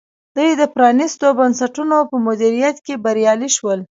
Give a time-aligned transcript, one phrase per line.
[0.37, 3.79] دوی د پرانیستو بنسټونو په مدیریت کې بریالي شول.